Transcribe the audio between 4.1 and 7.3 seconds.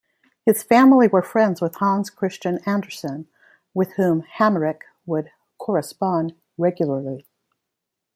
Hamerik would correspond regularly.